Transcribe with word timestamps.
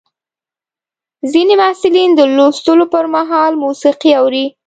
ځینې 1.31 1.53
محصلین 1.61 2.09
د 2.15 2.21
لوستلو 2.35 2.85
پر 2.93 3.05
مهال 3.15 3.51
موسیقي 3.63 4.11
اوري. 4.21 4.45